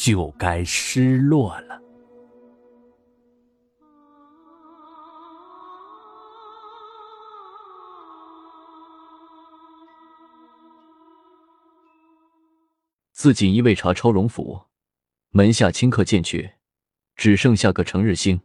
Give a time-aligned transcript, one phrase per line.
[0.00, 1.78] 就该失落了。
[13.12, 14.62] 自锦衣卫查超荣府，
[15.32, 16.54] 门下顷刻渐去，
[17.14, 18.40] 只剩下个程日兴。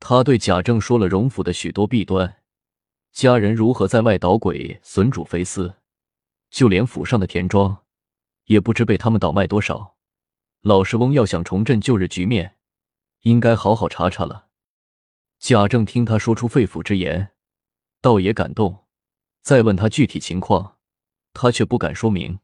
[0.00, 2.38] 他对贾政说了荣府的许多弊端，
[3.12, 5.74] 家人如何在外捣鬼、损主肥私，
[6.48, 7.84] 就连府上的田庄，
[8.46, 9.95] 也不知被他们倒卖多少。
[10.66, 12.56] 老实翁要想重振旧日局面，
[13.20, 14.48] 应该好好查查了。
[15.38, 17.30] 贾政听他说出肺腑之言，
[18.00, 18.84] 倒也感动。
[19.42, 20.78] 再问他具体情况，
[21.32, 22.40] 他却不敢说明。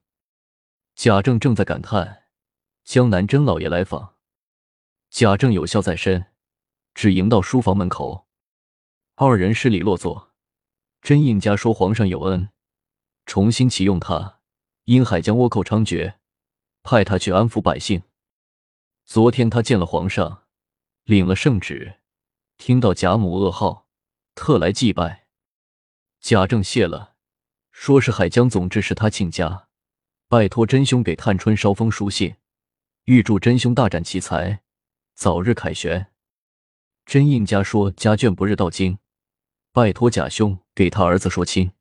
[0.95, 2.27] 贾政正在感叹
[2.85, 4.15] 江南甄老爷来访，
[5.11, 6.27] 贾政有孝在身，
[6.95, 8.29] 只迎到书房门口，
[9.17, 10.31] 二人施礼落座。
[11.01, 12.51] 甄应家说皇上有恩，
[13.27, 14.39] 重新启用他，
[14.85, 16.15] 因海江倭寇猖獗，
[16.85, 18.01] 派他去安抚百姓。
[19.05, 20.45] 昨天他见了皇上，
[21.05, 22.01] 领了圣旨，
[22.57, 23.89] 听到贾母噩耗，
[24.35, 25.27] 特来祭拜。
[26.21, 27.17] 贾政谢了，
[27.73, 29.69] 说是海江总制是他亲家，
[30.29, 32.37] 拜托真兄给探春捎封书信，
[33.05, 34.63] 预祝真兄大展奇才，
[35.15, 36.13] 早日凯旋。
[37.05, 38.99] 真应家说家眷不日到京，
[39.73, 41.73] 拜托贾兄给他儿子说亲。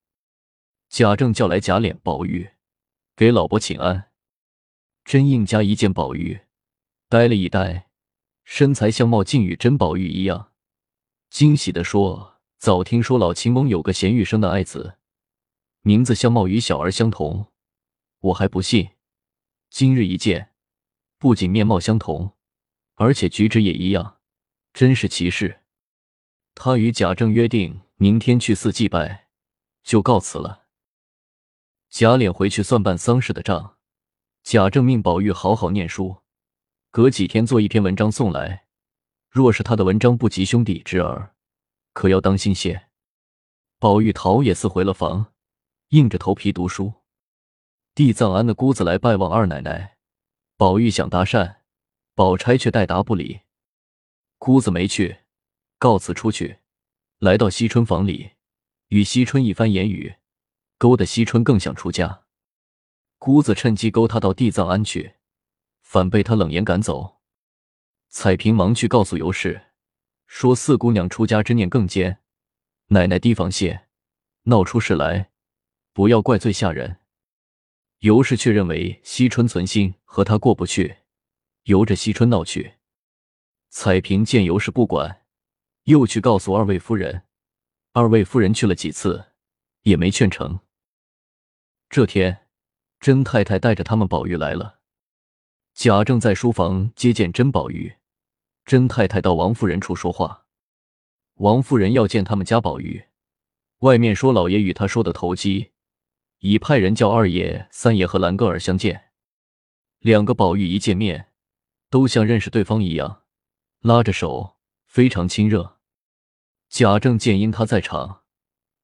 [0.90, 2.50] 贾政叫来贾琏、宝玉，
[3.16, 4.12] 给老伯请安。
[5.06, 6.42] 真应家一见宝玉。
[7.12, 7.90] 呆了一呆，
[8.46, 10.54] 身材相貌竟与甄宝玉一样，
[11.30, 14.96] 惊喜地说：“早听说老秦翁有个贤玉生的爱子，
[15.82, 17.48] 名字相貌与小儿相同，
[18.22, 18.92] 我还不信。
[19.70, 20.54] 今日一见，
[21.18, 22.32] 不仅面貌相同，
[22.96, 24.20] 而且举止也一样，
[24.72, 25.64] 真是奇事。”
[26.56, 29.28] 他与贾政约定明天去寺祭拜，
[29.84, 30.64] 就告辞了。
[31.90, 33.76] 贾琏回去算办丧事的账，
[34.44, 36.21] 贾政命宝玉好好念书。
[36.92, 38.66] 隔几天做一篇文章送来，
[39.30, 41.34] 若是他的文章不及兄弟侄儿，
[41.94, 42.90] 可要当心些。
[43.80, 45.32] 宝玉逃也似回了房，
[45.92, 46.92] 硬着头皮读书。
[47.96, 49.96] 地藏庵的姑子来拜望二奶奶，
[50.58, 51.60] 宝玉想搭讪，
[52.14, 53.40] 宝钗却带答不理。
[54.38, 55.20] 姑子没去，
[55.80, 56.58] 告辞出去，
[57.20, 58.32] 来到惜春房里，
[58.90, 60.16] 与惜春一番言语，
[60.78, 62.24] 勾得惜春更想出家。
[63.18, 65.16] 姑子趁机勾他到地藏庵去。
[65.92, 67.20] 反被他冷言赶走。
[68.08, 69.62] 彩萍忙去告诉尤氏，
[70.26, 72.22] 说四姑娘出家之念更坚，
[72.88, 73.90] 奶奶提防些，
[74.44, 75.32] 闹出事来，
[75.92, 77.02] 不要怪罪下人。
[78.00, 81.00] 尤氏却认为惜春存心和他过不去，
[81.64, 82.76] 由着惜春闹去。
[83.68, 85.26] 彩萍见尤氏不管，
[85.84, 87.24] 又去告诉二位夫人，
[87.92, 89.34] 二位夫人去了几次，
[89.82, 90.62] 也没劝成。
[91.90, 92.48] 这天，
[93.02, 94.80] 甄太太带着他们宝玉来了。
[95.74, 97.96] 贾政在书房接见甄宝玉，
[98.66, 100.46] 甄太太到王夫人处说话。
[101.36, 103.06] 王夫人要见他们家宝玉，
[103.80, 105.72] 外面说老爷与他说的投机，
[106.40, 109.12] 已派人叫二爷、三爷和兰格尔相见。
[110.00, 111.32] 两个宝玉一见面，
[111.90, 113.24] 都像认识对方一样，
[113.80, 115.80] 拉着手，非常亲热。
[116.70, 118.22] 贾政见因他在场，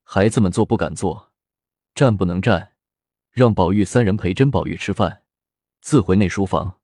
[0.03, 1.31] 孩子们坐不敢坐，
[1.93, 2.73] 站不能站，
[3.31, 5.23] 让宝玉三人陪甄宝玉吃饭。
[5.89, 6.81] 自回内书房，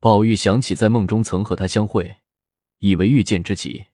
[0.00, 2.16] 宝玉想起在梦中曾和他相会，
[2.78, 3.86] 以为遇见知己。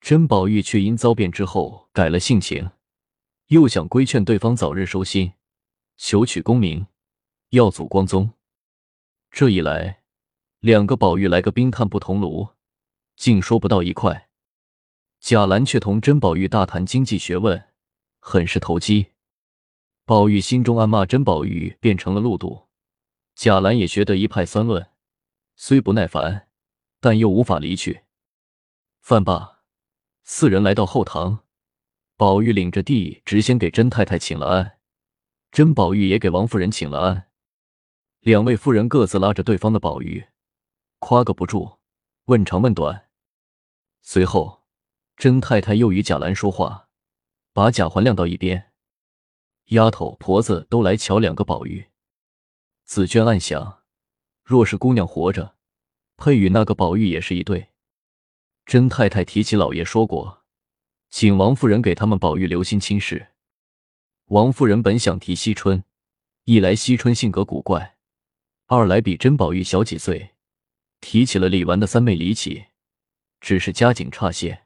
[0.00, 2.70] 甄宝玉却因遭变之后改了性情，
[3.48, 5.32] 又想规劝对方早日收心，
[5.96, 6.86] 求取功名，
[7.48, 8.34] 耀祖光宗。
[9.32, 10.04] 这一来，
[10.60, 12.50] 两个宝玉来个冰炭不同炉，
[13.16, 14.28] 竟说不到一块。
[15.18, 17.64] 贾兰却同甄宝玉大谈经济学问，
[18.20, 19.08] 很是投机。
[20.04, 22.68] 宝玉心中暗骂甄宝玉变成了路度。
[23.34, 24.90] 贾兰也学得一派酸论，
[25.56, 26.48] 虽不耐烦，
[27.00, 28.02] 但又无法离去。
[29.00, 29.62] 饭罢，
[30.22, 31.44] 四人来到后堂，
[32.16, 34.78] 宝玉领着弟直先给甄太太请了安，
[35.50, 37.28] 甄宝玉也给王夫人请了安。
[38.20, 40.28] 两位夫人各自拉着对方的宝玉，
[41.00, 41.78] 夸个不住，
[42.26, 43.08] 问长问短。
[44.00, 44.62] 随后，
[45.16, 46.88] 甄太太又与贾兰说话，
[47.52, 48.72] 把贾环晾到一边。
[49.66, 51.91] 丫头婆子都来瞧两个宝玉。
[52.92, 53.84] 紫娟暗想：
[54.44, 55.54] 若是姑娘活着，
[56.18, 57.68] 配与那个宝玉也是一对。
[58.66, 60.42] 甄太太提起老爷说过，
[61.08, 63.28] 请王夫人给他们宝玉留心亲事。
[64.26, 65.82] 王夫人本想提惜春，
[66.44, 67.96] 一来惜春性格古怪，
[68.66, 70.32] 二来比甄宝玉小几岁，
[71.00, 72.66] 提起了李纨的三妹李绮，
[73.40, 74.64] 只是家境差些。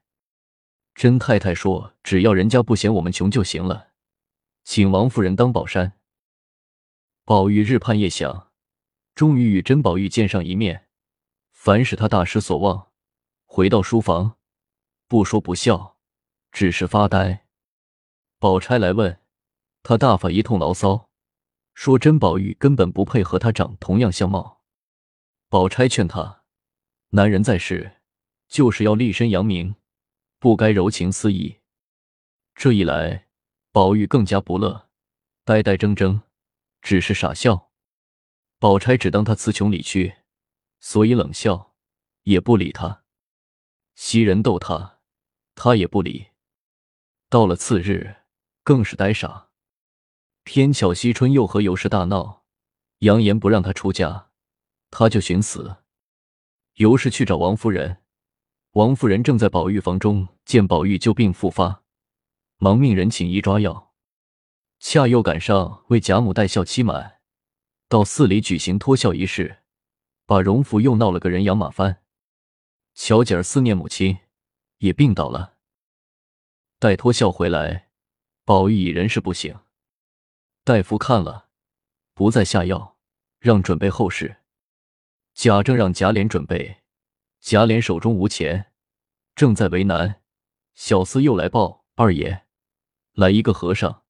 [0.97, 3.91] 甄太太说：“只要人家不嫌我们穷就行了，
[4.65, 5.93] 请王夫人当宝山。”
[7.27, 8.53] 宝玉日盼夜想，
[9.17, 10.87] 终于与甄宝玉见上一面。
[11.51, 12.93] 凡是他大失所望，
[13.47, 14.37] 回到书房，
[15.09, 15.97] 不说不笑，
[16.53, 17.49] 只是发呆。
[18.39, 19.19] 宝钗来问
[19.83, 21.11] 他，大发一通牢骚，
[21.75, 24.63] 说甄宝玉根本不配和他长同样相貌。
[25.49, 26.45] 宝钗劝他，
[27.09, 28.03] 男人在世
[28.47, 29.75] 就是要立身扬名。
[30.39, 31.59] 不该柔情似意，
[32.55, 33.27] 这一来，
[33.73, 34.87] 宝玉更加不乐，
[35.45, 36.21] 呆呆怔怔，
[36.87, 37.73] 只是傻笑。
[38.61, 40.19] 宝钗只当他词穷理屈，
[40.79, 41.75] 所以冷笑，
[42.23, 43.03] 也不理他。
[43.97, 45.01] 袭人逗他，
[45.57, 46.29] 他也不理。
[47.29, 48.19] 到了次日，
[48.63, 49.49] 更是呆傻。
[50.45, 52.45] 偏巧惜春又和尤氏大闹，
[52.99, 54.31] 扬言不让他出家，
[54.93, 55.79] 他就寻死。
[56.75, 58.05] 尤氏去找王夫人。
[58.75, 61.83] 王夫人正在宝玉房中，见宝玉旧病复发，
[62.59, 63.86] 忙命人请医抓药，
[64.79, 67.21] 恰又赶上为贾母带孝期满，
[67.89, 69.63] 到寺里举行托孝仪式，
[70.27, 72.03] 把荣府又闹了个人仰马翻。
[72.95, 74.19] 巧姐儿思念母亲，
[74.79, 75.57] 也病倒了。
[76.79, 77.91] 待托孝回来，
[78.45, 79.61] 宝玉已人事不省，
[80.65, 81.49] 大夫看了，
[82.15, 82.97] 不再下药，
[83.39, 84.43] 让准备后事。
[85.35, 86.83] 贾政让贾琏准备。
[87.41, 88.73] 贾琏手中无钱，
[89.35, 90.23] 正在为难。
[90.75, 92.47] 小厮又来报二爷，
[93.13, 94.03] 来一个和尚，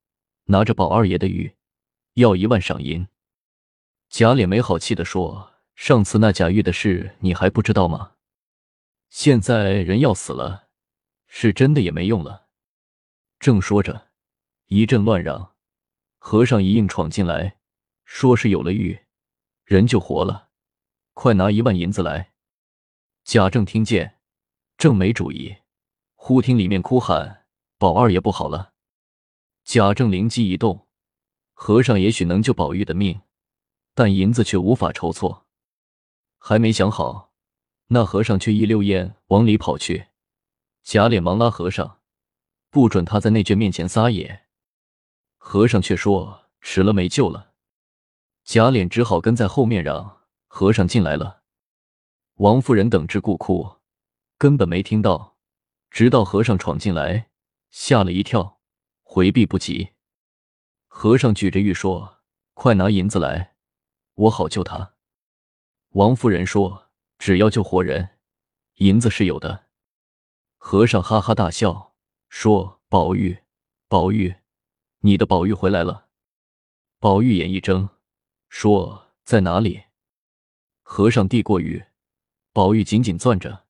[0.46, 1.56] 拿着宝二爷的玉，
[2.14, 3.08] 要一万赏银。
[4.08, 8.12] 贾琏没好气的说：“上次那贾玉的事，你还不知道吗？
[9.10, 10.68] 现在人要死了，
[11.26, 12.46] 是真的也没用了。”
[13.40, 14.10] 正说着，
[14.66, 15.54] 一阵乱嚷，
[16.18, 17.58] 和尚一应闯进来，
[18.04, 19.00] 说是有了玉，
[19.64, 20.50] 人就活了，
[21.12, 22.32] 快拿一万银子来。
[23.24, 24.20] 贾政听见，
[24.78, 25.56] 正没主意，
[26.14, 27.46] 忽听里面哭喊
[27.78, 28.74] ：“宝二爷不好了！”
[29.66, 30.86] 贾政灵机一动，
[31.52, 33.22] 和尚也许能救宝玉的命，
[33.94, 35.44] 但银子却无法筹措。
[36.38, 37.32] 还没想好，
[37.88, 40.06] 那和尚却一溜烟往里跑去。
[40.84, 41.98] 贾琏忙拉和尚，
[42.70, 44.44] 不准他在内眷面前撒野。
[45.36, 47.50] 和尚却说：“迟了没救了。”
[48.46, 51.42] 贾琏只好跟在后面嚷：“和尚进来了。”
[52.38, 53.78] 王夫人等至故哭，
[54.38, 55.36] 根本没听到。
[55.90, 57.30] 直到和尚闯进来，
[57.72, 58.55] 吓了一跳，
[59.08, 59.92] 回避不及。
[60.88, 62.18] 和尚举着玉说
[62.54, 63.54] ：“快拿银子来，
[64.14, 64.94] 我好救他。”
[65.94, 68.18] 王夫人说：“只要救活人，
[68.74, 69.66] 银子是有的。”
[70.58, 71.94] 和尚哈哈大笑，
[72.28, 73.38] 说：“宝玉，
[73.86, 74.34] 宝玉，
[74.98, 76.08] 你的宝玉回来了。”
[76.98, 77.88] 宝玉眼一睁，
[78.48, 79.84] 说：“在哪里？”
[80.82, 81.84] 和尚递过玉。
[82.52, 83.66] 宝玉紧紧攥着，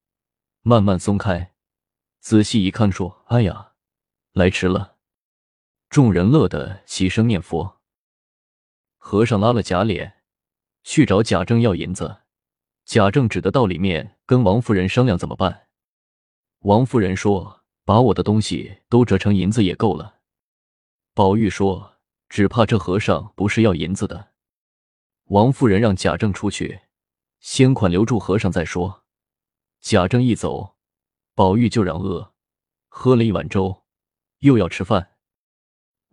[0.62, 1.52] 慢慢松开，
[2.20, 3.74] 仔细一看，说：“哎呀，
[4.32, 4.95] 来迟了。”
[5.88, 7.80] 众人乐得齐声念佛。
[8.96, 10.12] 和尚拉了贾琏
[10.82, 12.22] 去找贾政要银子，
[12.84, 15.68] 贾政只得到里面跟王夫人商量怎么办。
[16.60, 20.20] 王夫人说：“把我的东西都折成银子也够了。”
[21.14, 24.32] 宝玉说：“只怕这和尚不是要银子的。”
[25.26, 26.80] 王夫人让贾政出去。
[27.40, 29.04] 先款留住和尚再说。
[29.80, 30.76] 贾政一走，
[31.34, 32.34] 宝玉就嚷饿，
[32.88, 33.84] 喝了一碗粥，
[34.38, 35.15] 又要吃饭。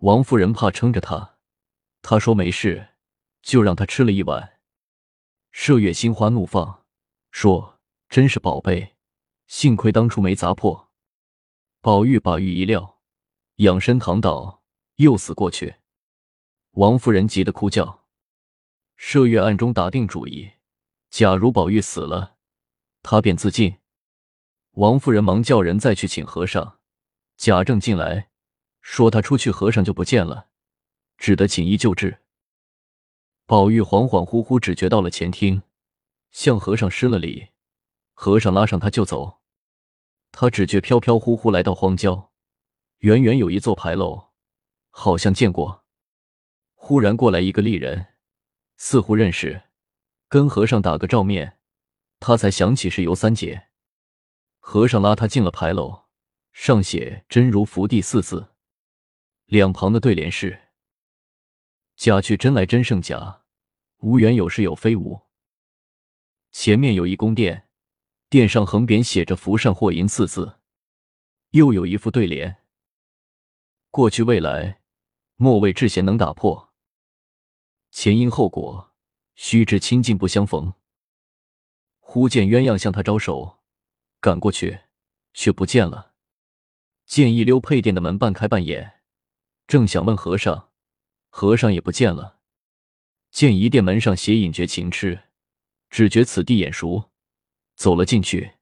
[0.04, 1.38] 王夫人怕撑着他，
[2.02, 2.90] 他说没事，
[3.42, 4.60] 就让他吃了一碗。
[5.54, 6.84] 麝月心花怒放，
[7.32, 7.80] 说
[8.10, 8.98] ：“真是宝贝，
[9.48, 10.92] 幸亏当初没砸破。”
[11.80, 13.00] 宝玉把玉一撂，
[13.56, 14.62] 仰身躺倒，
[14.96, 15.76] 又死过去。
[16.72, 18.04] 王夫人急得哭叫。
[19.00, 20.52] 麝月暗中打定主意。
[21.12, 22.36] 假如宝玉死了，
[23.02, 23.78] 他便自尽。
[24.72, 26.80] 王夫人忙叫人再去请和尚。
[27.38, 28.32] 贾政进来，
[28.84, 30.50] 说他出去，和尚就不见了，
[31.18, 32.20] 只得请医救治。
[33.46, 35.64] 宝玉恍恍惚惚只觉到了前厅，
[36.32, 37.48] 向和尚施了礼，
[38.14, 39.40] 和尚拉上他就走。
[40.32, 42.32] 他只觉飘飘忽忽来到荒郊，
[43.00, 44.32] 远远有一座牌楼，
[44.90, 45.86] 好像见过。
[46.74, 48.08] 忽然过来一个丽人，
[48.76, 49.64] 似乎认识。
[50.28, 51.60] 跟和尚打个照面，
[52.20, 53.70] 他才想起是尤三姐。
[54.60, 56.06] 和尚拉他进了牌楼，
[56.52, 58.53] 上写“真如福地”四字，
[59.54, 60.72] 两旁的对联是
[61.96, 63.44] ：“假去真来真胜假，
[64.00, 65.28] 无缘有是有非无。”
[66.50, 67.70] 前面有一宫殿，
[68.30, 70.58] 殿上横匾写着“福善祸淫”四字，
[71.52, 72.64] 又有一副对联
[73.92, 74.82] ：“过去未来，
[75.36, 76.72] 莫谓至贤能打破；
[77.92, 78.96] 前因后果，
[79.36, 80.74] 须知亲近不相逢。”
[82.02, 83.60] 忽见鸳鸯向他招手，
[84.20, 84.80] 赶过去，
[85.32, 86.16] 却不见了。
[87.06, 89.03] 见一溜配殿的门半开半掩，
[89.68, 90.70] 正想问和尚，
[91.30, 92.40] 和尚也不见了。
[93.32, 95.24] 见一殿门上写“隐绝情痴”，
[95.90, 97.10] 只觉此地眼熟，
[97.76, 98.54] 走了进去。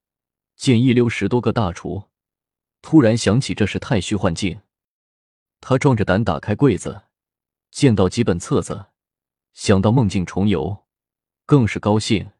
[0.56, 2.04] 见一溜十多个大厨，
[2.80, 4.60] 突然想起这是太虚幻境。
[5.60, 7.02] 他壮着胆打开柜子，
[7.70, 8.86] 见到几本册子，
[9.52, 10.84] 想到梦境重游，
[11.44, 12.30] 更是高兴。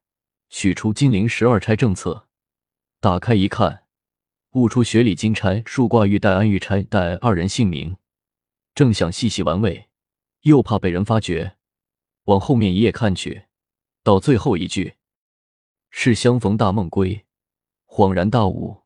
[0.49, 2.29] 取出金陵十二钗正册，
[3.01, 3.85] 打开一看，
[4.53, 7.97] 悟出雪里金钗、树挂玉带、安玉钗带二人姓名。
[8.75, 9.91] 正想细细玩味，
[10.41, 11.57] 又怕被人发觉，
[12.25, 13.47] 往后面一页看去，
[14.03, 14.95] 到最后一句
[15.91, 17.27] 是“相逢大梦归”，
[17.87, 18.85] 恍然大悟，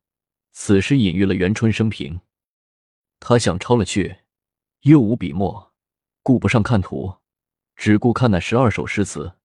[0.52, 2.20] 此诗隐喻了元春生平。
[3.20, 4.18] 他想抄了去，
[4.80, 5.72] 又无笔墨，
[6.22, 7.18] 顾不上看图，
[7.76, 9.36] 只顾看那十二首诗词，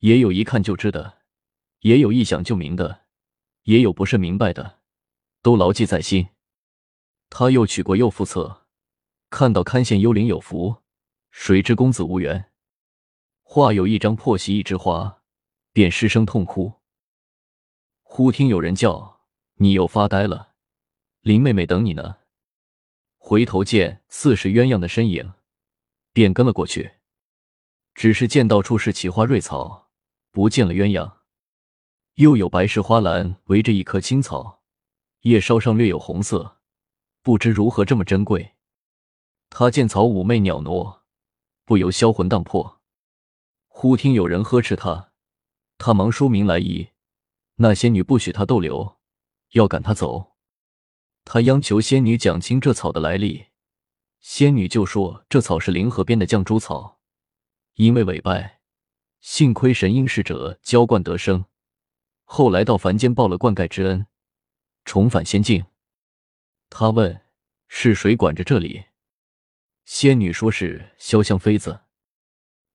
[0.00, 1.22] 也有一看就知的。
[1.80, 3.04] 也有一想就明的，
[3.62, 4.80] 也有不甚明白的，
[5.42, 6.28] 都牢记在心。
[7.30, 8.65] 他又取过右副册，
[9.38, 10.76] 看到刊县幽灵有福，
[11.30, 12.52] 谁知公子无缘。
[13.42, 15.20] 画有一张破席，一枝花，
[15.74, 16.72] 便失声痛哭。
[18.00, 19.20] 忽听有人叫
[19.60, 20.54] ：“你又发呆了，
[21.20, 22.16] 林妹妹等你呢。”
[23.20, 25.34] 回头见似是鸳鸯的身影，
[26.14, 26.92] 便跟了过去。
[27.92, 29.90] 只是见到处是奇花瑞草，
[30.30, 31.12] 不见了鸳鸯。
[32.14, 34.62] 又有白石花篮围着一棵青草，
[35.24, 36.56] 叶梢上略有红色，
[37.20, 38.54] 不知如何这么珍贵。
[39.58, 41.00] 他见草妩媚袅娜，
[41.64, 42.82] 不由销魂荡魄。
[43.68, 45.12] 忽听有人呵斥他，
[45.78, 46.90] 他忙说明来意。
[47.54, 48.98] 那仙女不许他逗留，
[49.52, 50.36] 要赶他走。
[51.24, 53.46] 他央求仙女讲清这草的来历。
[54.20, 57.00] 仙女就说这草是灵河边的绛珠草，
[57.76, 58.60] 因为委败，
[59.20, 61.46] 幸亏神瑛侍者浇灌得生。
[62.24, 64.06] 后来到凡间报了灌溉之恩，
[64.84, 65.64] 重返仙境。
[66.68, 67.22] 他问
[67.68, 68.88] 是谁管着这里？
[69.86, 71.82] 仙女说是潇湘妃子。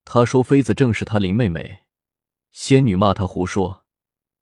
[0.06, 1.84] 他说妃子正是他林妹妹。
[2.54, 3.86] 仙女骂他胡说，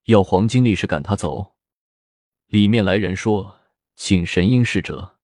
[0.06, 1.56] 要黄金力士赶他走。
[2.46, 3.60] 里面来人说
[3.96, 5.18] 请神瑛侍者。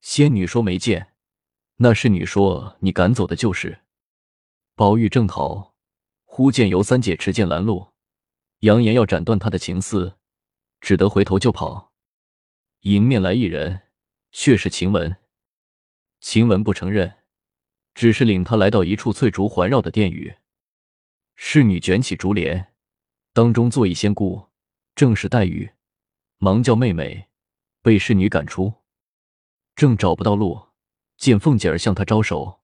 [0.00, 1.14] 仙女说没见。
[1.78, 3.82] 那侍女说你赶走的就是。
[4.76, 5.74] 宝玉正逃，
[6.24, 7.92] 忽见尤三姐持剑拦路。
[8.60, 10.16] 扬言要斩断他的情丝，
[10.80, 11.92] 只得回头就跑。
[12.82, 13.88] 迎面来一人，
[14.30, 15.16] 却是晴雯。
[16.22, 17.18] 晴雯不承认，
[17.94, 20.36] 只是领他来到一处翠竹环绕的殿宇。
[21.34, 22.72] 侍女卷起竹帘，
[23.32, 24.48] 当中坐一仙姑，
[24.94, 25.72] 正是黛玉，
[26.38, 27.28] 忙叫妹妹，
[27.82, 28.72] 被侍女赶出。
[29.74, 30.68] 正找不到路，
[31.16, 32.60] 见凤姐儿向他招手，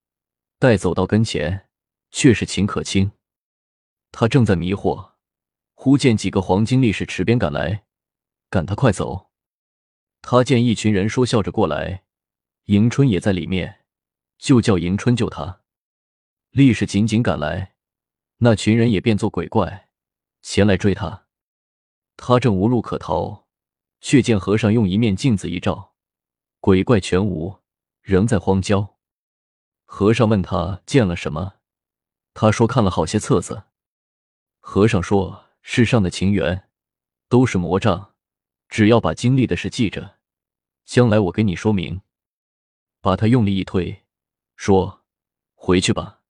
[0.61, 1.69] 待走到跟前，
[2.13, 3.11] 却是秦可卿。
[4.13, 5.15] 他正在迷惑。
[5.75, 7.85] 忽见几个黄金力士持鞭赶来，
[8.51, 9.31] 赶他快走。
[10.23, 12.05] 他见一群人说笑着过来，
[12.69, 13.87] 迎春也在里面，
[14.37, 15.63] 就叫迎春救他。
[16.51, 17.77] 力士紧紧赶来，
[18.39, 19.89] 那群人也变作鬼怪，
[20.43, 21.27] 前来追他。
[22.19, 23.47] 他正无路可逃，
[24.03, 25.95] 却见和尚用一面镜子一照，
[26.61, 27.61] 鬼怪全无，
[28.03, 28.99] 仍在荒郊。
[29.87, 31.55] 和尚问他见了什么，
[32.35, 33.65] 他说看了好些册子。
[34.61, 35.47] 和尚说。
[35.61, 36.71] 世上的情缘
[37.29, 38.15] 都是魔障，
[38.71, 40.17] 只要把经历的事记着，
[40.87, 42.01] 将来我给你说明。
[43.09, 44.05] 把他用力一推，
[44.55, 45.03] 说
[45.57, 46.21] ：“回去吧。”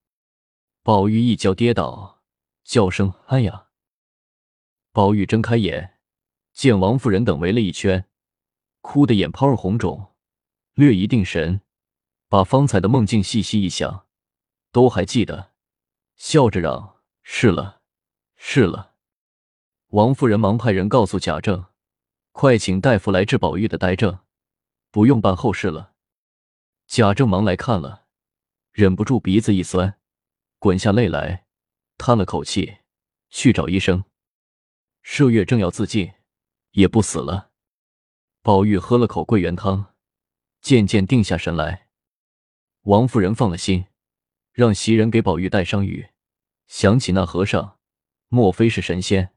[0.81, 2.21] 宝玉一跤跌倒，
[2.63, 3.67] 叫声“哎呀！”
[4.93, 5.99] 宝玉睁开眼，
[6.53, 8.07] 见王夫人等围了一圈，
[8.79, 10.15] 哭得眼泡红肿，
[10.73, 11.59] 略一定神，
[12.29, 14.07] 把方才的梦境细细一想，
[14.71, 15.51] 都还记得，
[16.15, 17.81] 笑着嚷：“是了，
[18.37, 18.95] 是了。”
[19.91, 21.65] 王夫人忙派人告诉贾政
[22.31, 24.19] ：“快请大夫来治宝玉的呆症，
[24.91, 25.95] 不用办后事了。”
[26.89, 28.07] 贾政忙来看了，
[28.71, 29.99] 忍不住鼻子一酸，
[30.57, 31.45] 滚下泪来，
[31.99, 32.79] 叹了口气，
[33.29, 34.03] 去找医生。
[35.03, 36.11] 麝月正要自尽，
[36.71, 37.51] 也不死了。
[38.41, 39.93] 宝玉喝了口桂圆汤，
[40.61, 41.89] 渐渐定下神来。
[42.81, 43.85] 王夫人放了心，
[44.51, 46.09] 让袭人给宝玉带上玉。
[46.65, 47.77] 想起那和尚，
[48.29, 49.35] 莫非是神仙？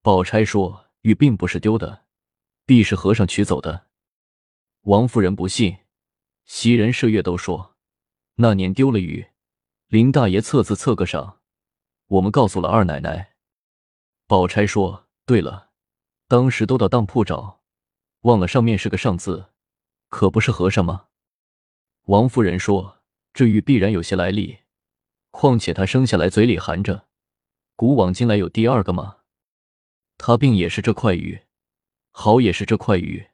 [0.00, 2.06] 宝钗说：“玉并不是丢的，
[2.64, 3.88] 必是和尚取走的。”
[4.84, 5.76] 王夫人不信，
[6.44, 7.74] 袭人、麝月都说
[8.36, 9.28] ：“那年丢了玉，
[9.88, 11.40] 林大爷测字测个上，
[12.06, 13.34] 我们告诉了二奶奶。
[14.26, 15.70] 宝钗说：“对了，
[16.28, 17.62] 当时都到当铺找，
[18.20, 19.52] 忘了上面是个上字，
[20.10, 21.06] 可不是和尚吗？”
[22.06, 22.98] 王夫人说
[23.32, 24.58] ：“这玉必然有些来历，
[25.30, 27.06] 况且他生下来嘴里含着，
[27.74, 29.20] 古往今来有第二个吗？
[30.18, 31.44] 他病也是这块玉，
[32.10, 33.30] 好也是这块玉，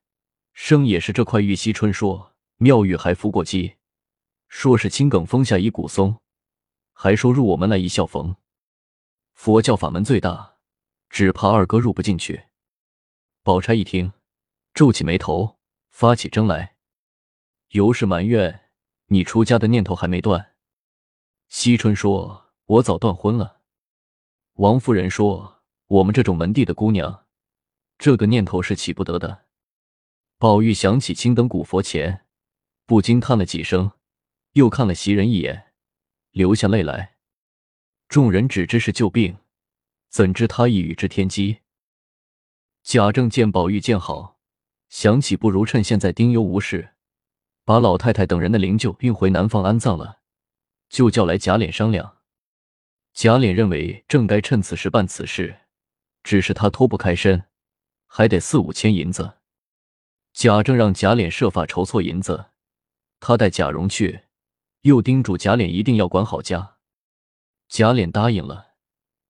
[0.52, 2.29] 生也是这块玉。”惜春说
[2.62, 3.76] ：“妙玉还伏过鸡，
[4.49, 6.21] 说是青埂峰下一古松，
[6.93, 8.37] 还说入我们来一孝逢。
[9.33, 10.59] 佛教法门最大，
[11.09, 12.49] 只怕二哥入不进去。”
[13.43, 14.12] 宝钗一听，
[14.75, 15.57] 皱起眉头，
[15.88, 16.76] 发起争来。
[17.71, 18.69] 尤氏埋怨
[19.09, 20.52] ：“你出家的念头还没断。”
[21.49, 23.62] 惜春说：“我早断婚了。”
[24.61, 27.25] 王夫人说：“我们这种门第的姑娘，
[27.97, 29.47] 这个念头是起不得的。”
[30.37, 32.26] 宝玉想起青灯古佛前，
[32.90, 33.92] 不禁叹了几声，
[34.54, 35.75] 又看了袭人一眼，
[36.32, 37.18] 流下泪来。
[38.09, 39.38] 众人只知是旧病，
[40.09, 41.61] 怎知他亦与之天机？
[42.82, 44.40] 贾政见宝玉见好，
[44.88, 46.97] 想起不如趁现在丁忧无事。
[47.64, 50.23] 把老太太等人的灵柩运回南方安葬了，
[50.88, 52.16] 就叫来贾琏商量。
[53.12, 55.61] 贾琏认为正该趁此时办此事，
[56.25, 57.44] 只是他脱不开身，
[58.09, 59.35] 还得四五千银子。
[60.32, 62.47] 贾政让贾琏设法筹措银子，
[63.20, 64.22] 他带贾蓉去，
[64.80, 66.78] 又叮嘱贾琏一定要管好家。
[67.68, 68.74] 贾琏答应了，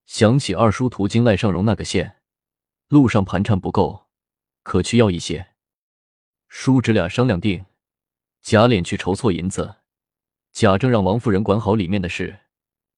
[0.07, 2.23] 想起二叔途经赖尚荣那个县，
[2.89, 4.07] 路上盘缠不够，
[4.63, 5.49] 可去要一些。
[6.49, 7.67] 叔侄俩商量定。
[8.43, 9.77] 贾琏去筹措银子，
[10.53, 12.41] 贾政让王夫人管好里面的事，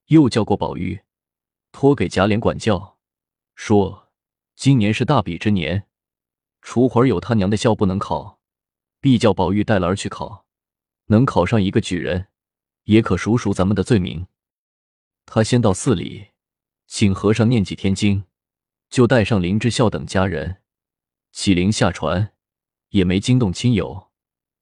[0.07, 1.03] 又叫过宝玉，
[1.73, 2.99] 托给贾琏管教，
[3.57, 4.13] 说
[4.55, 5.89] 今年是大比之年，
[6.61, 8.39] 除会儿有他娘的孝不能考，
[9.01, 10.47] 必叫宝玉带了儿去考，
[11.07, 12.29] 能考上一个举人，
[12.85, 14.27] 也可赎赎咱们的罪名。
[15.27, 16.29] 他先到寺里，
[16.87, 18.25] 请和尚念几天经，
[18.91, 20.63] 就带上林之孝等家人，
[21.31, 22.33] 启灵下船，
[22.91, 24.11] 也没惊动亲友。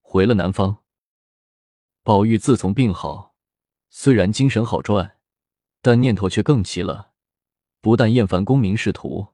[0.01, 0.79] 回了南方，
[2.03, 3.37] 宝玉自从病好，
[3.89, 5.19] 虽然精神好转，
[5.81, 7.13] 但念头却更齐了。
[7.81, 9.29] 不但厌烦功名仕途，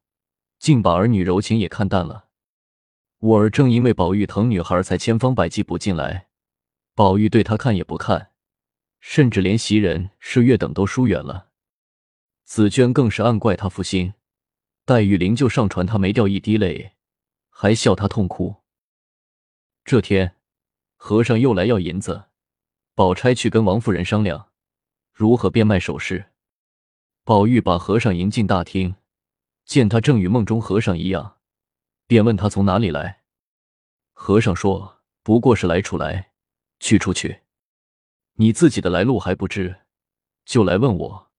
[0.58, 2.28] 竟把儿女柔情也看淡了。
[3.18, 6.28] 我儿正因为宝玉疼女孩，才千方百计补进来。
[6.96, 8.32] 宝玉对他看也不看，
[9.00, 11.50] 甚至连袭人、麝月等都疏远了。
[12.42, 14.14] 紫娟更是暗怪他负心，
[14.86, 16.92] 黛玉灵柩上船，他没掉一滴泪，
[17.50, 18.62] 还笑他痛哭。
[19.84, 20.36] 这天。
[20.98, 22.24] 和尚又来要银子，
[22.94, 24.48] 宝钗去跟王夫人商量
[25.12, 26.32] 如何变卖首饰。
[27.22, 28.96] 宝玉把和尚迎进大厅，
[29.66, 31.36] 见他正与梦中和尚一样，
[32.06, 33.24] 便问他从哪里来。
[34.14, 36.32] 和尚说：“不过是来处来，
[36.80, 37.42] 去出去。
[38.34, 39.82] 你自己的来路还不知，
[40.44, 41.30] 就来问我。”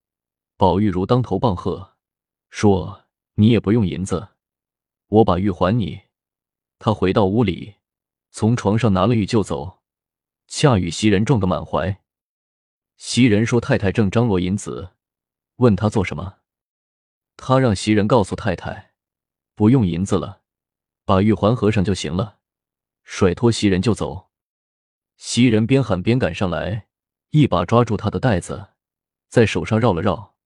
[0.56, 1.94] 宝玉如当头棒喝，
[2.50, 4.30] 说：“你也不用银子，
[5.06, 6.02] 我把玉还你。”
[6.80, 7.76] 他回到屋里。
[8.30, 9.80] 从床上拿了玉就走，
[10.46, 12.02] 恰与袭人撞个满怀。
[12.96, 14.90] 袭人说：“太太正张罗银子，
[15.56, 16.38] 问他做什么？”
[17.36, 18.92] 他让袭人告诉太太，
[19.54, 20.42] 不用银子了，
[21.04, 22.38] 把玉还和尚就行了。
[23.02, 24.27] 甩脱袭人就走。
[25.18, 26.86] 袭人边喊边赶上来，
[27.30, 28.68] 一把抓住他的带子，
[29.28, 30.36] 在手上绕了绕，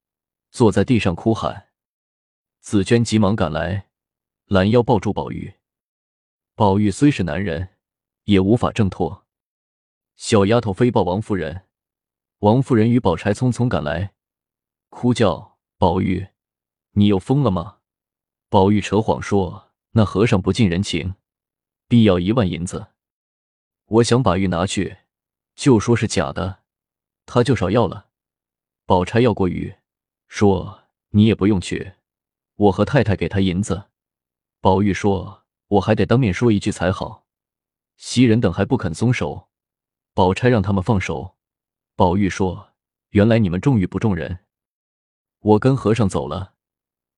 [0.51, 1.69] 坐在地上哭喊。
[2.61, 3.91] 紫娟急忙赶来，
[4.47, 5.55] 拦腰抱住宝玉。
[6.55, 7.77] 宝玉虽是男人，
[8.25, 9.27] 也无法挣脱。
[10.17, 11.67] 小丫头飞抱王夫人，
[12.39, 14.15] 王夫人与宝钗匆匆赶来，
[14.89, 16.29] 哭叫：“宝玉，
[16.93, 17.81] 你又疯了吗？”
[18.49, 21.15] 宝玉扯谎说：“那和尚不近人情，
[21.89, 22.92] 必要一万银子。
[23.93, 24.99] 我想把玉拿去，
[25.55, 26.61] 就说是假的，
[27.27, 28.09] 他就少要了。”
[28.87, 29.75] 宝钗要过玉，
[30.29, 31.93] 说：“你也不用去，
[32.57, 33.89] 我和太太给他银子。”
[34.61, 35.41] 宝玉说。
[35.73, 37.25] 我还得当面说一句才好。
[37.97, 39.49] 袭人等还不肯松手，
[40.13, 41.39] 宝钗让他们放手。
[41.97, 42.75] 宝玉说
[43.17, 44.41] ：“原来你们重玉不重人，
[45.39, 46.53] 我跟和尚走了，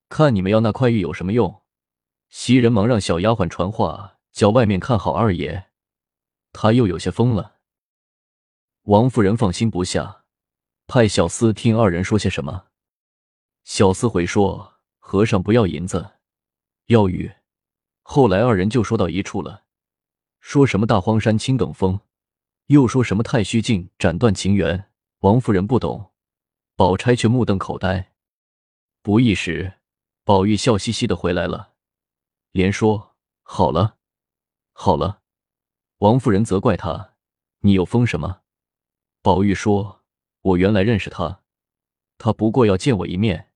[0.07, 1.63] 看你们要那块玉有什么用。”
[2.31, 5.67] 袭人忙让小丫鬟传话，叫外面看好二爷。
[6.57, 7.57] 他又有些疯了。
[8.83, 10.23] 王夫人放心不下，
[10.87, 12.67] 派小厮听二人说些什么。
[13.65, 16.13] 小厮回说：“和尚不要银子，
[16.85, 17.29] 要玉。”
[18.03, 19.65] 后来二人就说到一处了，
[20.39, 21.99] 说什么大荒山青埂峰，
[22.67, 24.91] 又说什么太虚镜斩断情缘。
[25.19, 26.13] 王夫人不懂，
[26.77, 28.13] 宝钗却目瞪口呆。
[29.01, 29.73] 不一时，
[30.23, 31.73] 宝玉笑嘻嘻的回来了，
[32.51, 33.97] 连说好了，
[34.71, 35.24] 好了。
[35.99, 37.13] 王夫人责怪他
[37.61, 38.41] ：“你又疯什么？”
[39.23, 40.03] 宝玉说
[40.41, 41.41] ：“我原来认识他，
[42.17, 43.51] 他不过要见我一面，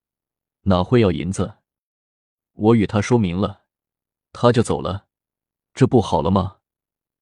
[0.62, 1.58] 哪会要银子？
[2.52, 3.64] 我与他说明了，
[4.32, 5.06] 他就走了，
[5.74, 6.58] 这不好了吗？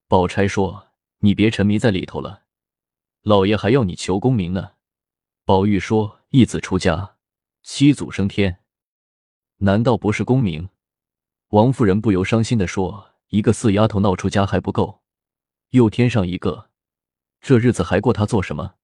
[0.07, 0.87] 宝钗说
[1.19, 2.43] ：“你别沉迷在里头了，
[3.21, 4.71] 老爷还要你求功名呢。”
[5.45, 7.17] 宝玉说：“一子出家，
[7.61, 8.63] 七祖升天，
[9.57, 10.69] 难道不是功名？”
[11.49, 15.01] 王夫人不由伤心的说：“一个四丫头闹出家还不够，
[15.69, 16.69] 又添上一个，
[17.41, 18.75] 这日子还过他做什么？”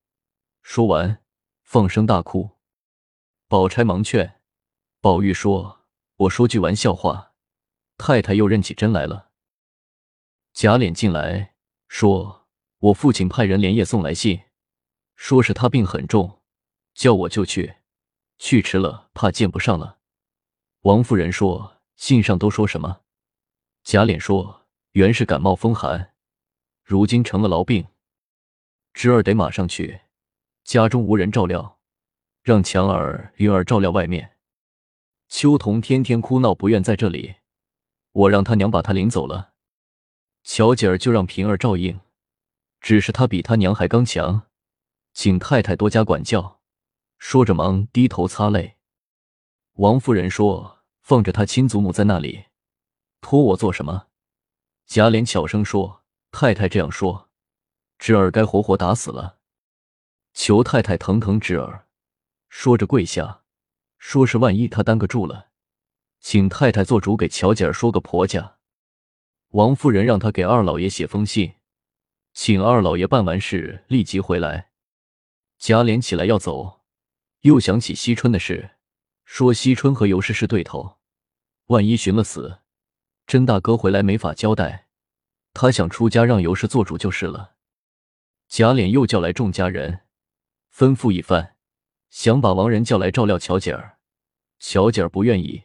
[0.62, 1.24] 说完，
[1.64, 2.58] 放声大哭。
[3.48, 4.42] 宝钗忙劝，
[5.02, 5.86] 宝玉说
[6.18, 7.34] ：“我说句玩笑话，
[7.98, 9.30] 太太又认起真来了。”
[10.54, 11.56] 贾琏进来，
[11.88, 12.48] 说
[12.80, 14.42] ：“我父亲派人连夜送来信，
[15.16, 16.42] 说是他病很重，
[16.94, 17.76] 叫我就去，
[18.40, 20.00] 去迟了怕见不上了。”
[20.82, 23.02] 王夫人说：“信上都说什么？”
[23.84, 26.15] 贾琏说：“原是感冒风寒，
[26.86, 27.88] 如今成了痨病，
[28.94, 30.02] 侄儿得马上去，
[30.64, 31.80] 家中无人照料，
[32.44, 34.38] 让强儿、云儿照料外面。
[35.28, 37.38] 秋桐天天哭闹不愿在这里，
[38.12, 39.54] 我让他娘把他领走了。”
[40.46, 42.00] 巧姐儿就让平儿照应，
[42.80, 44.44] 只是她比他娘还刚强，
[45.12, 46.62] 请太太多加管教。
[47.18, 48.78] 说着，忙低头擦泪。
[49.78, 52.46] 王夫人说：“放着他亲祖母在那里，
[53.22, 54.06] 托我做什么？”
[54.86, 56.04] 贾琏悄声说
[56.38, 57.30] ：“太太这样说，
[57.98, 59.38] 侄儿该活活打死了。
[60.34, 61.88] 求太太疼疼侄儿。”
[62.52, 63.44] 说着跪下，
[63.98, 65.48] 说是万一他耽搁住了，
[66.20, 68.58] 请太太做主给巧姐儿说个婆家。
[69.52, 71.54] 王夫人让他给二老爷写封信，
[72.34, 74.72] 请二老爷办完事立即回来。
[75.58, 76.82] 贾琏起来要走，
[77.44, 78.72] 又想起惜春的事，
[79.24, 80.98] 说惜春和尤氏是对头，
[81.68, 82.60] 万一寻了死，
[83.26, 84.85] 甄大哥回来没法交代。
[85.56, 87.56] 他想出家让尤氏做主就是了。
[88.50, 90.02] 贾琏又叫来众家人，
[90.72, 91.56] 吩咐一番，
[92.10, 93.98] 想把王仁叫来照料巧姐儿，
[94.60, 95.64] 巧姐儿不愿意。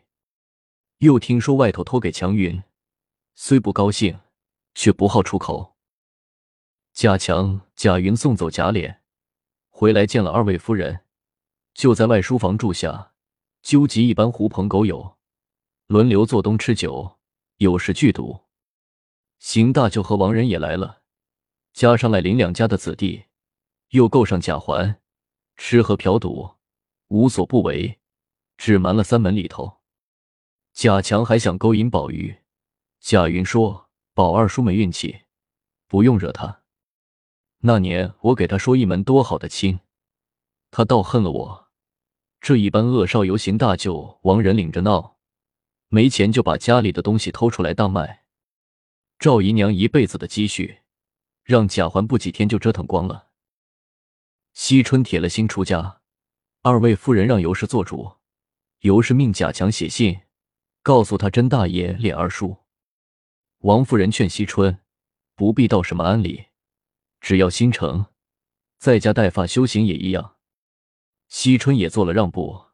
[0.98, 2.62] 又听说外头托给强云。
[3.35, 4.20] 虽不高兴，
[4.74, 5.76] 却不好出口。
[6.92, 8.98] 贾强、贾云送走贾琏，
[9.70, 11.00] 回来见了二位夫人，
[11.74, 13.12] 就在外书房住下，
[13.61, 15.16] 纠集一班狐朋狗友，
[15.88, 17.18] 轮流做东吃酒，
[17.57, 18.49] 有时聚赌。
[19.40, 21.00] 邢大舅和王仁也来了，
[21.72, 23.24] 加上赖林两家的子弟，
[23.88, 25.00] 又够上贾环，
[25.57, 26.57] 吃喝嫖赌
[27.09, 27.98] 无所不为，
[28.59, 29.79] 只瞒了三门里头。
[30.74, 32.40] 贾强还想勾引宝玉。
[33.00, 35.22] 贾云说：“宝二叔没运气，
[35.88, 36.61] 不用惹他。
[37.61, 39.81] 那年我给他说一门多好的亲，
[40.70, 41.68] 他倒恨了我。
[42.42, 45.16] 这一般恶少由邢大舅、王仁领着闹，
[45.88, 48.19] 没钱就把家里的东西偷出来当卖。
[49.20, 50.78] 赵姨娘一辈子的积蓄，
[51.44, 53.28] 让贾环不几天就折腾光了。
[54.54, 56.00] 惜春铁了心出家，
[56.62, 58.16] 二位夫人让尤氏做主，
[58.78, 60.22] 尤氏命贾强写信，
[60.83, 62.64] 告诉他甄大爷、琏二叔。”
[63.61, 64.78] 王夫人劝惜春，
[65.35, 66.46] 不必到什么安里，
[67.20, 68.06] 只要心诚，
[68.78, 70.37] 在家带发修行也一样。
[71.28, 72.68] 惜春也做了让步，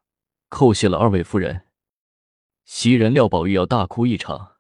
[0.49, 1.67] 叩谢了二位夫人。
[2.65, 4.59] 袭人料宝玉要大哭一场，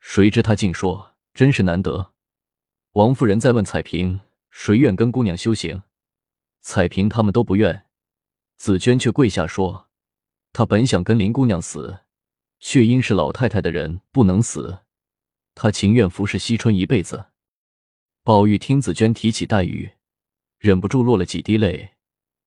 [0.00, 2.12] 谁知他竟说：“真是难得。”
[2.92, 5.82] 王夫人再问彩萍：“谁愿跟姑娘修行？”
[6.60, 7.86] 彩萍他们都不愿。
[8.56, 9.88] 紫娟却跪下说
[10.52, 12.00] ：“她本想跟林姑娘死，
[12.58, 14.80] 却因是老太太的人，不能死。”
[15.54, 17.26] 她情愿服侍惜春一辈子。
[18.22, 19.92] 宝玉听紫娟提起黛玉，
[20.58, 21.92] 忍不住落了几滴泪，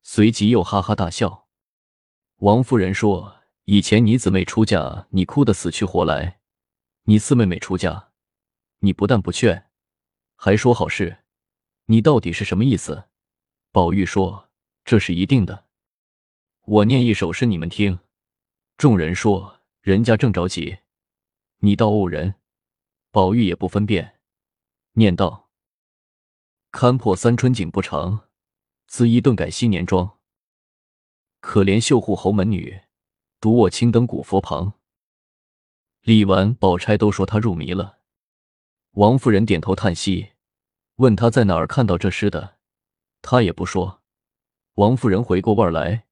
[0.04, 1.48] 随即又哈哈大笑。
[2.38, 6.40] 王夫人说：“以前你姊妹出嫁，你哭得死去活来；
[7.06, 8.10] 你四妹妹出嫁，
[8.84, 9.70] 你不但不劝，
[10.36, 11.24] 还说好事，
[11.86, 13.06] 你到底是什么意思？”
[13.72, 14.50] 宝玉说
[14.84, 15.68] ：“这是一定的。
[16.66, 18.00] 我念一首诗，你们听。”
[18.78, 20.80] 众人说：“人家正着急，
[21.60, 22.36] 你倒怄人。”
[23.10, 24.20] 宝玉也不分辨，
[24.94, 25.50] 念道
[26.70, 28.28] ：“看破三春景不长，
[28.88, 30.20] 自伊顿改昔年妆。
[31.40, 32.82] 可怜绣户侯门女，
[33.40, 34.74] 独卧青灯古佛旁。”
[36.04, 38.03] 李纨、宝钗都说他入迷了。
[38.94, 40.34] 王夫人点头叹息，
[40.98, 42.58] 问他在哪儿看到这诗的，
[43.24, 44.04] 他也不说。
[44.76, 46.06] 王夫人回过味儿来，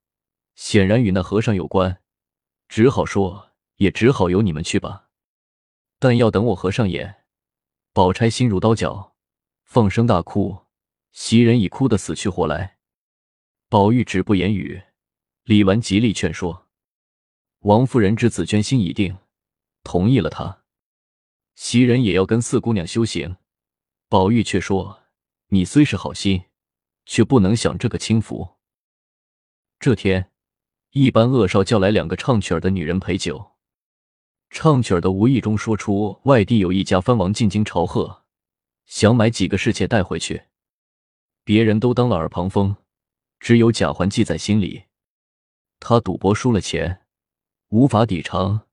[0.56, 2.02] 显然与那和尚有关，
[2.68, 5.10] 只好说，也只好由你们去吧。
[6.00, 7.24] 但要等我合上眼。
[7.94, 9.16] 宝钗心如刀绞，
[9.64, 10.66] 放声大哭。
[11.12, 12.80] 袭人已哭得死去活来。
[13.70, 14.82] 宝玉止不言语。
[15.44, 16.68] 李纨极力劝说。
[17.60, 19.20] 王夫人知紫娟心已定，
[19.84, 20.61] 同意了他。
[21.56, 23.38] 袭人也要跟四姑娘修行。
[24.08, 25.04] 宝玉却说
[25.50, 26.44] ：“你虽是好心，
[27.06, 28.58] 却不能享这个清福。”
[29.80, 30.32] 这天，
[30.92, 33.52] 一班恶少叫来两个唱曲儿的女人陪酒。
[34.50, 38.26] 唱曲儿的无意中说出外地有一家藩王进京朝贺，
[38.86, 40.44] 想买几个侍妾带回去，
[41.46, 42.76] 别人都当了耳旁风，
[43.40, 44.84] 只有贾环记在心里。
[45.80, 47.06] 他赌博输了钱，
[47.70, 48.68] 无法抵偿，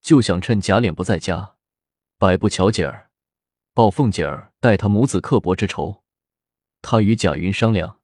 [0.00, 1.53] 就想趁贾琏不在家，
[2.24, 3.10] 摆布巧姐儿、
[3.74, 6.04] 报凤姐儿待他母子刻薄之仇。
[6.80, 8.00] 他与贾云商量，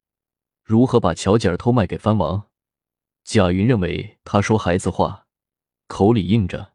[0.62, 2.50] 如何把巧姐儿偷卖给藩王。
[3.24, 5.26] 贾云认为他说孩子话，
[5.86, 6.74] 口里应着。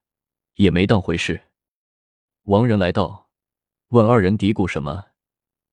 [0.56, 1.44] 也没当回事。
[2.46, 3.30] 王仁来到，
[3.90, 5.10] 问二人嘀咕什么。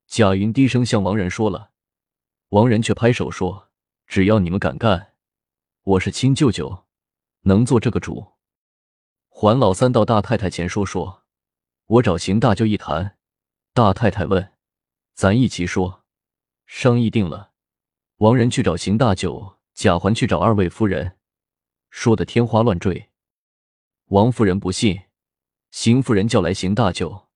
[0.06, 1.70] 贾云低声向王仁说了，
[2.50, 3.70] 王仁却拍手说
[4.06, 5.14] ：“只要你们敢干，
[5.84, 6.84] 我是亲舅舅，
[7.44, 8.32] 能做这个主。”
[9.30, 11.21] 环老三到大太太前说说
[11.86, 13.16] ：“我找邢大舅一谈。”
[13.74, 14.52] 大太太问
[15.14, 16.04] ：“咱一起说。”
[16.66, 17.52] 商议定了，
[18.16, 21.18] 王仁去找邢大舅，贾环去找二位夫人，
[21.90, 23.10] 说的天花乱坠。
[24.06, 25.02] 王夫人不信，
[25.70, 27.28] 邢夫人叫来邢大舅。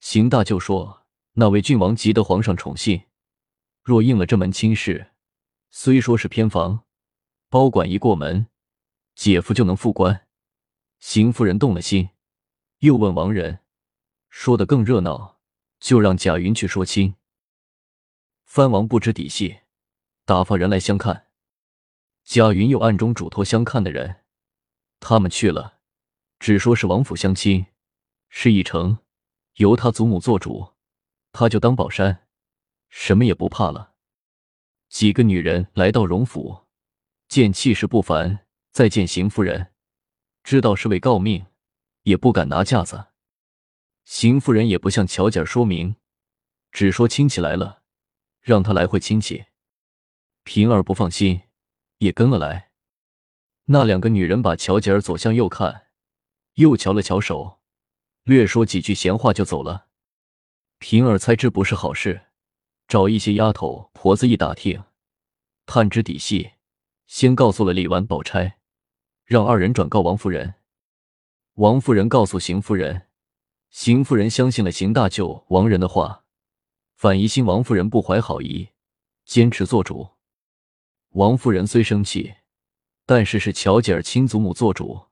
[0.00, 1.04] 邢大舅说
[1.34, 3.06] ：“那位郡王急得皇上宠信，
[3.82, 5.12] 若应了这门亲事，
[5.70, 6.84] 虽说是偏房，
[7.48, 8.48] 包管一过门，
[9.14, 10.28] 姐夫就能复官。”
[11.00, 12.10] 邢夫人动了心，
[12.78, 13.60] 又问王仁，
[14.28, 15.40] 说的更热闹，
[15.80, 17.14] 就让贾云去说亲。
[18.44, 19.60] 藩王不知底细，
[20.24, 21.28] 打发人来相看。
[22.24, 24.24] 贾云又暗中嘱托相看的人，
[25.00, 25.80] 他们去了。
[26.38, 27.66] 只说是王府相亲，
[28.28, 28.98] 事一成，
[29.54, 30.74] 由他祖母做主，
[31.32, 32.26] 他就当宝山，
[32.88, 33.94] 什么也不怕了。
[34.88, 36.66] 几个女人来到荣府，
[37.28, 39.72] 见气势不凡，再见邢夫人，
[40.44, 41.46] 知道是为告命，
[42.02, 43.06] 也不敢拿架子。
[44.06, 45.96] 邢夫人也不向乔姐说明，
[46.70, 47.82] 只说亲戚来了，
[48.40, 49.46] 让他来会亲戚。
[50.44, 51.42] 平儿不放心，
[51.98, 52.70] 也跟了来。
[53.64, 55.88] 那两个女人把乔姐儿左向右看。
[56.54, 57.58] 又瞧了瞧手，
[58.22, 59.88] 略说几句闲话就走了。
[60.78, 62.28] 平儿猜这不是好事，
[62.86, 64.84] 找一些丫头婆子一打听，
[65.66, 66.52] 探知底细，
[67.08, 68.58] 先告诉了李纨、宝钗，
[69.24, 70.54] 让二人转告王夫人。
[71.54, 73.05] 王夫人告诉邢夫人，
[73.76, 76.24] 邢夫人相信了邢大舅王仁的话，
[76.94, 78.70] 反疑心王夫人不怀好意，
[79.26, 80.12] 坚持做主。
[81.10, 82.36] 王夫人虽生气，
[83.04, 85.08] 但是是乔姐儿亲祖母做主。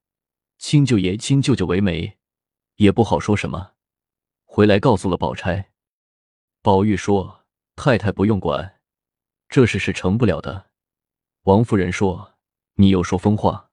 [0.57, 2.17] 亲舅爷、亲舅舅为媒，
[2.77, 3.73] 也不好说什么。
[4.45, 5.71] 回来告诉了宝钗，
[6.63, 7.45] 宝玉说
[7.77, 8.81] ：“太太不用管，
[9.47, 10.71] 这事是成不了的。”
[11.45, 12.37] 王夫人说
[12.77, 13.69] ：“你又说疯话，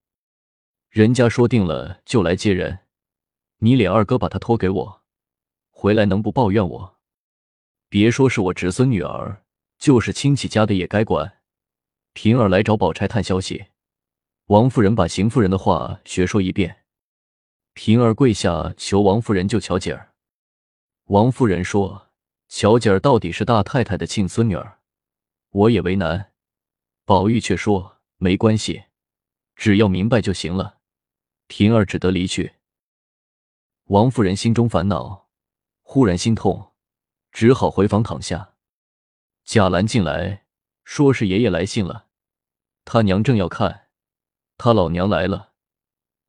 [0.90, 2.80] 人家说定了就来接人，
[3.64, 5.04] 你脸二哥把他托给我，
[5.70, 6.98] 回来能不抱怨我？
[7.90, 9.44] 别说是我侄孙女儿，
[9.78, 11.38] 就是亲戚家的也该管。”
[12.14, 13.68] 平儿来找宝钗探消息，
[14.48, 16.86] 王夫人把邢夫人的话学说一遍。
[17.74, 20.16] 平儿跪下求王夫人救巧姐儿。
[21.06, 22.10] 王夫人说
[22.50, 24.80] ：“巧姐儿到底是大太太的亲孙女儿，
[25.52, 26.32] 我也为难。”
[27.06, 28.86] 宝玉却说：“没关系，
[29.56, 30.80] 只要明白就行了。”
[31.46, 32.54] 平儿只得离去。
[33.86, 35.30] 王夫人心中烦恼，
[35.82, 36.72] 忽然心痛，
[37.32, 38.54] 只好回房躺下。
[39.44, 40.46] 贾兰进来，
[40.84, 42.08] 说是爷爷来信了。
[42.86, 43.88] 他娘正要看，
[44.58, 45.52] 他老娘来了。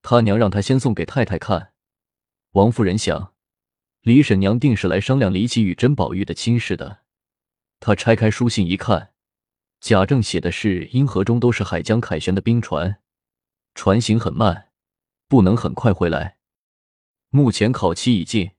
[0.03, 1.73] 他娘让他先送给太太看。
[2.53, 3.35] 王夫人想，
[4.01, 7.03] 李婶娘定是来商量李琦与甄宝玉的亲事的。
[7.79, 9.13] 她拆开书信一看，
[9.81, 13.01] 贾政写的是阴河中都是海江凯旋的兵船，
[13.75, 14.71] 船行很慢，
[15.29, 16.39] 不能很快回来。
[17.35, 18.51] 目前考期已尽，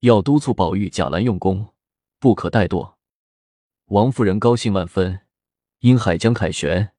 [0.00, 1.72] 要督促宝玉、贾兰用功，
[2.18, 2.96] 不可怠惰。
[3.86, 5.20] 王夫人高兴万分，
[5.78, 6.92] 因海江凯旋，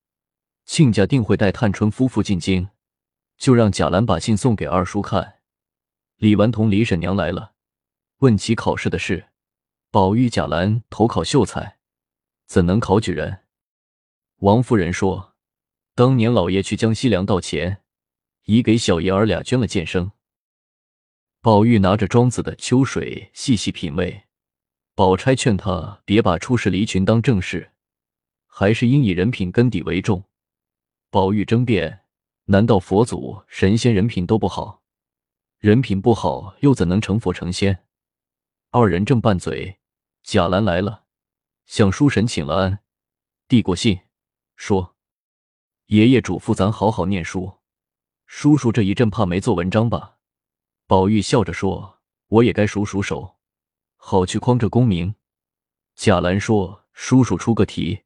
[0.65, 2.67] 亲家定会带探春夫妇进京。
[3.37, 5.41] 就让贾兰把信送给二叔看。
[6.17, 7.53] 李纨同李婶娘来了，
[8.17, 9.27] 问起考试的事。
[9.91, 11.77] 宝玉、贾兰投考秀才，
[12.47, 13.41] 怎能考举人？
[14.37, 15.35] 王夫人说
[15.93, 17.83] ：“当年老爷去江西粮道前，
[18.45, 20.11] 已给小爷儿俩捐了剑生。”
[21.43, 24.23] 宝玉拿着庄子的秋水细细品味。
[24.95, 27.73] 宝钗劝他别把出仕离群当正事，
[28.47, 30.23] 还是应以人品根底为重。
[31.09, 32.05] 宝玉争辩。
[32.45, 34.83] 难道佛祖、神仙人品都不好？
[35.59, 37.83] 人品不好又怎能成佛成仙？
[38.71, 39.79] 二人正拌嘴，
[40.23, 41.03] 贾兰来了，
[41.65, 42.79] 向书神请了安，
[43.49, 43.99] 递过信，
[44.55, 44.95] 说
[45.87, 47.59] ：“爷爷嘱咐咱好好念书，
[48.25, 50.19] 叔叔这一阵怕没做文章吧？”
[50.93, 53.37] 宝玉笑着说：“我也该数数手，
[53.95, 55.15] 好去匡这功名。”
[55.97, 58.03] 贾兰说：“叔叔出个题，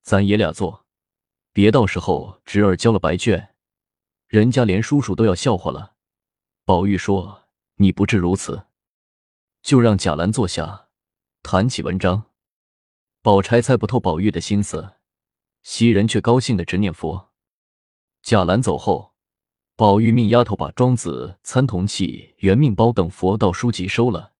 [0.00, 0.86] 咱爷俩做，
[1.52, 3.54] 别到时候侄儿交了白卷。”
[4.26, 5.96] 人家连叔叔都要笑话了，
[6.64, 7.42] 宝玉说
[7.76, 8.68] ：“你不至如此，
[9.60, 10.88] 就让贾兰坐下，
[11.42, 12.30] 谈起文章。”
[13.20, 14.94] 宝钗猜不透宝玉的心思，
[15.62, 17.34] 袭人却高兴的直念佛。
[18.22, 19.13] 贾兰走后，
[19.76, 22.06] 宝玉命丫头把《庄子》《参同契》
[22.38, 24.32] 《圆命包》等佛道书籍收了，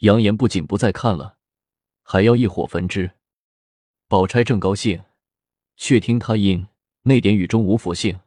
[0.00, 1.38] 扬言不仅不再看了，
[2.02, 3.12] 还要一火焚之。
[4.06, 5.02] 宝钗正高兴，
[5.78, 6.66] 却听他因
[7.04, 8.20] 那典语中无佛性，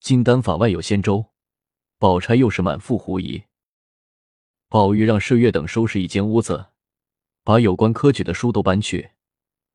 [0.00, 1.26] 金丹法外有仙舟。
[1.98, 3.42] 宝钗又是满腹狐疑。
[4.70, 6.68] 宝玉让麝月等收拾一间屋子。
[7.44, 9.10] 把有关科举的书都搬去，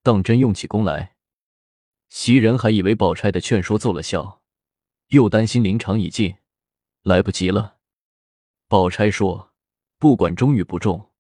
[0.02, 1.16] 当真用起功来。
[2.10, 4.42] 袭人还以为宝钗的劝说奏了效，
[5.08, 6.36] 又担心临场已尽，
[7.04, 7.78] 来不及了。
[8.68, 9.54] 宝钗说
[10.00, 11.12] ：“不管中与不中，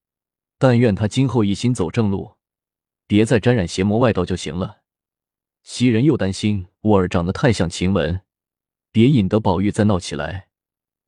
[0.58, 2.36] 但愿他今后一心走正路，
[3.06, 4.82] 别再沾染邪魔外道就行了。”
[5.64, 8.22] 袭人又担心沃儿长得太像晴雯，
[8.92, 10.50] 别引得宝玉再闹起来，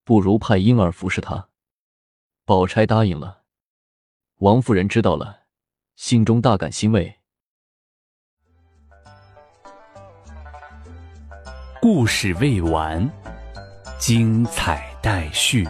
[0.03, 1.49] 不如派婴儿服侍他。
[2.45, 3.43] 宝钗答应了。
[4.37, 5.47] 王夫人知道了，
[5.95, 7.16] 心中大感欣慰。
[11.79, 13.07] 故事未完，
[13.99, 15.67] 精彩待续。